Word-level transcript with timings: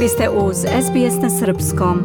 Vi 0.00 0.08
ste 0.08 0.28
uz 0.28 0.56
SBS 0.56 1.22
na 1.22 1.30
Srpskom. 1.30 1.98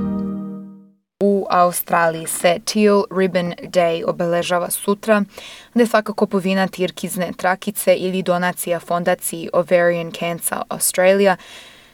U 1.20 1.46
Australiji 1.50 2.28
se 2.28 2.60
Teal 2.66 3.04
Ribbon 3.18 3.54
Day 3.64 4.04
obeležava 4.08 4.70
sutra, 4.70 5.24
gde 5.74 5.86
svaka 5.86 6.14
kupovina 6.14 6.68
tirkizne 6.68 7.32
trakice 7.38 7.96
ili 7.96 8.24
donacija 8.24 8.80
fondaciji 8.80 9.50
Ovarian 9.54 10.12
Cancer 10.12 10.58
Australia 10.70 11.38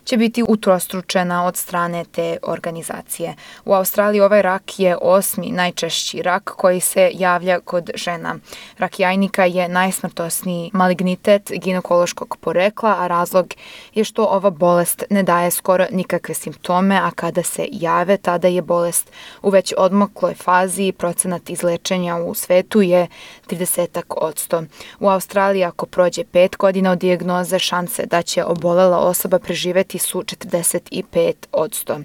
će 0.07 0.17
biti 0.17 0.43
utrostručena 0.47 1.45
od 1.45 1.57
strane 1.57 2.05
te 2.11 2.37
organizacije. 2.43 3.35
U 3.65 3.73
Australiji 3.73 4.21
ovaj 4.21 4.41
rak 4.41 4.79
je 4.79 4.97
osmi 5.01 5.51
najčešći 5.51 6.21
rak 6.21 6.51
koji 6.57 6.79
se 6.79 7.11
javlja 7.13 7.59
kod 7.59 7.89
žena. 7.95 8.35
Rak 8.77 8.99
jajnika 8.99 9.45
je 9.45 9.67
najsmrtosniji 9.67 10.71
malignitet 10.73 11.51
ginekološkog 11.51 12.37
porekla, 12.41 12.95
a 12.99 13.07
razlog 13.07 13.53
je 13.93 14.03
što 14.03 14.25
ova 14.25 14.49
bolest 14.49 15.03
ne 15.09 15.23
daje 15.23 15.51
skoro 15.51 15.85
nikakve 15.91 16.35
simptome, 16.35 16.95
a 16.95 17.11
kada 17.11 17.43
se 17.43 17.67
jave, 17.71 18.17
tada 18.17 18.47
je 18.47 18.61
bolest 18.61 19.11
u 19.41 19.49
već 19.49 19.73
odmokloj 19.77 20.33
fazi 20.33 20.83
i 20.83 20.91
procenat 20.91 21.49
izlečenja 21.49 22.17
u 22.17 22.33
svetu 22.33 22.81
je 22.81 23.07
30 23.47 24.01
odsto. 24.09 24.63
U 24.99 25.09
Australiji 25.09 25.63
ako 25.63 25.85
prođe 25.85 26.23
pet 26.23 26.57
godina 26.57 26.91
od 26.91 26.97
dijagnoze, 26.97 27.59
šanse 27.59 28.05
da 28.05 28.21
će 28.21 28.43
obolela 28.43 28.97
osoba 28.97 29.39
preživeti 29.39 29.96
neki 29.97 30.05
su 30.05 30.21
45 30.21 31.33
odsto. 31.51 31.99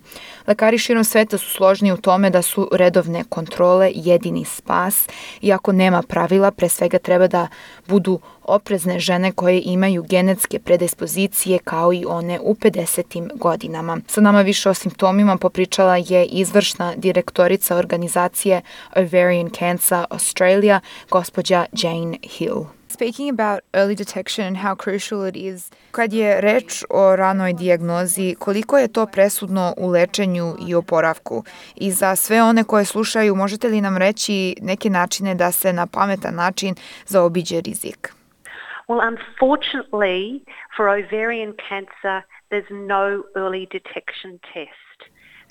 Lekari 0.47 0.79
širom 0.79 1.05
sveta 1.05 1.39
su 1.39 1.51
složni 1.51 1.93
u 1.93 1.97
tome 1.97 2.31
da 2.31 2.43
su 2.43 2.69
redovne 2.73 3.25
kontrole 3.29 3.93
jedini 3.95 4.45
spas, 4.45 5.09
iako 5.43 5.73
nema 5.73 6.03
pravila, 6.03 6.51
pre 6.51 6.69
svega 6.69 6.99
treba 6.99 7.27
da 7.27 7.49
budu 7.89 8.21
oprezne 8.45 8.99
žene 8.99 9.33
koje 9.33 9.63
imaju 9.65 10.03
genetske 10.03 10.59
predispozicije 10.59 11.59
kao 11.59 11.93
i 11.93 12.05
one 12.09 12.41
u 12.41 12.55
50. 12.55 13.39
godinama. 13.39 14.01
Sa 14.09 14.21
nama 14.21 14.43
više 14.43 14.71
o 14.71 14.75
simptomima 14.75 15.37
popričala 15.37 15.97
je 15.97 16.25
izvršna 16.25 16.95
direktorica 16.97 17.77
organizacije 17.77 18.63
Ovarian 18.97 19.51
Cancer 19.51 20.05
Australia, 20.11 20.81
gospođa 21.11 21.67
Jane 21.73 22.19
Hill. 22.23 22.82
Speaking 22.93 23.31
about 23.31 23.63
early 23.73 23.95
detection 23.95 24.45
and 24.47 24.57
how 24.57 24.75
crucial 24.75 25.25
it 25.25 25.37
is, 25.37 25.71
kad 25.91 26.13
je 26.13 26.41
reč 26.41 26.85
o 26.91 27.17
ranoj 27.17 27.53
dijagnozi, 27.53 28.35
koliko 28.39 28.79
je 28.79 28.93
to 28.93 29.07
presudno 29.07 29.75
u 29.77 29.89
lečenju 29.89 30.55
i 30.69 30.75
oporavku? 30.75 31.45
I 31.75 31.91
za 31.91 32.17
sve 32.17 32.43
one 32.43 32.65
koje 32.65 32.85
slušaju, 32.85 33.35
možete 33.35 33.69
li 33.69 33.81
nam 33.81 33.97
reći 33.97 34.57
neke 34.63 34.91
načine 34.91 35.35
da 35.35 35.53
se 35.53 35.73
na 35.73 35.87
pametan 35.87 36.35
način 36.35 36.75
zaobiđe 37.07 37.61
rizik? 37.61 38.13
Well, 38.89 39.01
unfortunately, 39.13 40.41
for 40.77 40.85
ovarian 40.89 41.53
cancer, 41.69 42.17
there's 42.51 42.71
no 42.71 43.05
early 43.41 43.67
detection 43.79 44.39
test. 44.55 44.99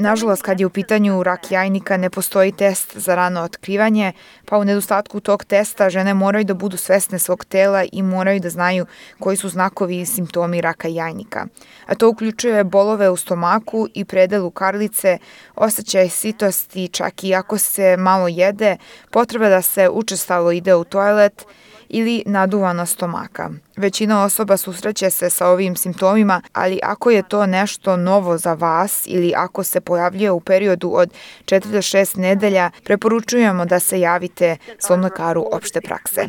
Nažalost, 0.01 0.41
kad 0.41 0.59
je 0.59 0.65
u 0.65 0.69
pitanju 0.69 1.23
rak 1.23 1.51
jajnika, 1.51 1.97
ne 1.97 2.09
postoji 2.09 2.51
test 2.51 2.97
za 2.97 3.15
rano 3.15 3.41
otkrivanje, 3.41 4.13
pa 4.45 4.57
u 4.57 4.63
nedostatku 4.63 5.19
tog 5.19 5.45
testa 5.45 5.89
žene 5.89 6.13
moraju 6.13 6.45
da 6.45 6.53
budu 6.53 6.77
svesne 6.77 7.19
svog 7.19 7.45
tela 7.45 7.83
i 7.91 8.01
moraju 8.01 8.39
da 8.39 8.49
znaju 8.49 8.85
koji 9.19 9.37
su 9.37 9.49
znakovi 9.49 9.99
i 9.99 10.05
simptomi 10.05 10.61
raka 10.61 10.87
jajnika. 10.87 11.45
A 11.85 11.95
to 11.95 12.09
uključuje 12.09 12.63
bolove 12.63 13.09
u 13.09 13.17
stomaku 13.17 13.87
i 13.93 14.05
predelu 14.05 14.51
karlice, 14.51 15.17
osjećaj 15.55 16.09
sitosti, 16.09 16.87
čak 16.87 17.23
i 17.23 17.35
ako 17.35 17.57
se 17.57 17.97
malo 17.97 18.27
jede, 18.27 18.77
potreba 19.11 19.49
da 19.49 19.61
se 19.61 19.89
učestalo 19.89 20.51
ide 20.51 20.75
u 20.75 20.83
toalet 20.83 21.45
ili 21.93 22.23
naduvana 22.25 22.85
stomaka. 22.85 23.49
Većina 23.77 24.23
osoba 24.23 24.57
susreće 24.57 25.09
se 25.09 25.29
sa 25.29 25.47
ovim 25.47 25.75
simptomima, 25.75 26.41
ali 26.53 26.79
ako 26.83 27.11
je 27.11 27.23
to 27.23 27.45
nešto 27.45 27.97
novo 27.97 28.37
za 28.37 28.53
vas 28.53 29.03
ili 29.07 29.33
ako 29.35 29.63
se 29.63 29.81
pojavljuje 29.81 30.31
u 30.31 30.39
periodu 30.39 30.91
od 30.93 31.13
4 31.45 31.71
do 31.71 31.77
6 31.77 32.17
nedelja, 32.17 32.71
preporučujemo 32.83 33.65
da 33.65 33.79
se 33.79 33.99
javite 33.99 34.57
svom 34.79 35.01
lekaru 35.01 35.45
opšte 35.51 35.81
prakse. 35.81 36.27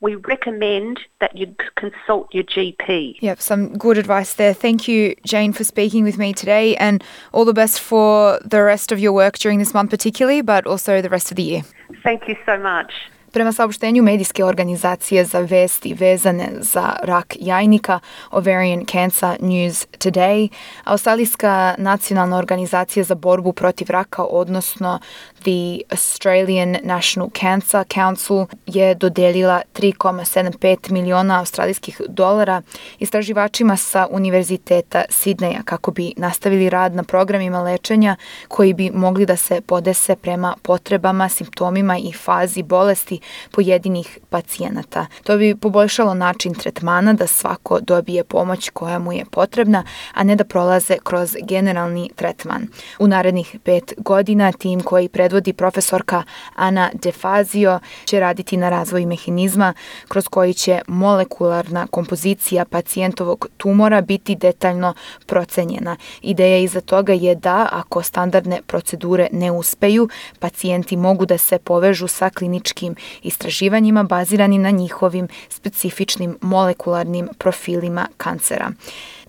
we 0.00 0.14
recommend 0.14 1.00
that 1.20 1.36
you 1.36 1.54
consult 1.74 2.28
your 2.32 2.44
GP. 2.44 3.20
Yep, 3.20 3.40
some 3.40 3.76
good 3.76 3.98
advice 3.98 4.34
there. 4.34 4.54
Thank 4.54 4.86
you, 4.88 5.14
Jane, 5.24 5.52
for 5.52 5.64
speaking 5.64 6.04
with 6.04 6.18
me 6.18 6.32
today, 6.32 6.76
and 6.76 7.02
all 7.32 7.44
the 7.44 7.52
best 7.52 7.80
for 7.80 8.38
the 8.44 8.62
rest 8.62 8.92
of 8.92 8.98
your 9.00 9.12
work 9.12 9.38
during 9.38 9.58
this 9.58 9.74
month, 9.74 9.90
particularly, 9.90 10.42
but 10.42 10.66
also 10.66 11.02
the 11.02 11.08
rest 11.08 11.30
of 11.30 11.36
the 11.36 11.42
year. 11.42 11.62
Thank 12.02 12.28
you 12.28 12.36
so 12.46 12.56
much. 12.58 12.92
Prema 13.32 13.52
saopštenju 13.52 14.02
medijske 14.02 14.44
organizacije 14.44 15.24
za 15.24 15.40
vesti 15.40 15.94
vezane 15.94 16.48
za 16.60 16.96
rak 17.02 17.36
jajnika 17.40 18.00
Ovarian 18.30 18.84
Cancer 18.86 19.36
News 19.40 19.86
Today, 19.98 20.48
Australijska 20.84 21.74
nacionalna 21.78 22.36
organizacija 22.36 23.04
za 23.04 23.14
borbu 23.14 23.52
protiv 23.52 23.90
raka, 23.90 24.24
odnosno 24.24 24.98
The 25.44 25.80
Australian 25.90 26.76
National 26.82 27.30
Cancer 27.40 27.84
Council 27.94 28.46
je 28.66 28.94
dodelila 28.94 29.62
3,75 29.74 30.90
miliona 30.90 31.38
australijskih 31.40 32.00
dolara 32.08 32.62
istraživačima 32.98 33.76
sa 33.76 34.06
Univerziteta 34.10 35.04
Sidneja 35.08 35.62
kako 35.64 35.90
bi 35.90 36.12
nastavili 36.16 36.70
rad 36.70 36.94
na 36.94 37.02
programima 37.02 37.62
lečenja 37.62 38.16
koji 38.48 38.72
bi 38.74 38.90
mogli 38.90 39.26
da 39.26 39.36
se 39.36 39.60
podese 39.60 40.16
prema 40.16 40.54
potrebama, 40.62 41.28
simptomima 41.28 41.98
i 41.98 42.12
fazi 42.12 42.62
bolesti 42.62 43.20
pojedinih 43.50 44.18
pacijenata. 44.30 45.06
To 45.24 45.36
bi 45.36 45.56
poboljšalo 45.56 46.14
način 46.14 46.54
tretmana 46.54 47.12
da 47.12 47.26
svako 47.26 47.80
dobije 47.80 48.24
pomoć 48.24 48.70
koja 48.70 48.98
mu 48.98 49.12
je 49.12 49.24
potrebna, 49.30 49.84
a 50.14 50.24
ne 50.24 50.36
da 50.36 50.44
prolaze 50.44 50.96
kroz 51.04 51.36
generalni 51.42 52.10
tretman. 52.16 52.68
U 52.98 53.06
narednih 53.06 53.56
pet 53.64 53.92
godina 53.96 54.52
tim 54.52 54.80
koji 54.80 55.08
predvodi 55.28 55.52
profesorka 55.52 56.22
Ana 56.54 56.90
Defazio 56.94 57.80
će 58.04 58.20
raditi 58.20 58.56
na 58.56 58.68
razvoju 58.68 59.06
mehanizma 59.06 59.74
kroz 60.08 60.28
koji 60.28 60.54
će 60.54 60.80
molekularna 60.86 61.86
kompozicija 61.86 62.64
pacijentovog 62.64 63.48
tumora 63.56 64.00
biti 64.00 64.34
detaljno 64.34 64.94
procenjena. 65.26 65.96
Ideja 66.22 66.58
iza 66.58 66.80
toga 66.80 67.12
je 67.12 67.34
da 67.34 67.68
ako 67.72 68.02
standardne 68.02 68.60
procedure 68.66 69.28
ne 69.32 69.50
uspeju, 69.50 70.08
pacijenti 70.38 70.96
mogu 70.96 71.26
da 71.26 71.38
se 71.38 71.58
povežu 71.58 72.08
sa 72.08 72.30
kliničkim 72.30 72.94
istraživanjima 73.22 74.02
bazirani 74.02 74.58
na 74.58 74.70
njihovim 74.70 75.28
specifičnim 75.48 76.38
molekularnim 76.40 77.28
profilima 77.38 78.08
kancera. 78.16 78.72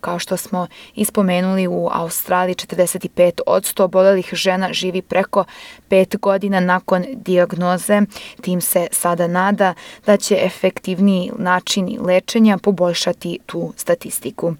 Kao 0.00 0.18
što 0.18 0.36
smo 0.36 0.66
ispomenuli 0.94 1.66
u 1.66 1.88
Australiji 1.92 2.54
45 2.54 3.40
od 3.46 3.62
100 3.62 3.82
obolelih 3.82 4.30
žena 4.32 4.72
živi 4.72 5.02
preko 5.02 5.44
5 5.90 6.18
godina 6.18 6.60
nakon 6.60 7.04
diagnoze. 7.12 8.00
Tim 8.40 8.60
se 8.60 8.86
sada 8.90 9.26
nada 9.26 9.74
da 10.06 10.16
će 10.16 10.38
efektivniji 10.42 11.30
načini 11.38 11.98
lečenja 11.98 12.58
poboljšati 12.58 13.38
tu 13.46 13.72
statistiku. 13.76 14.54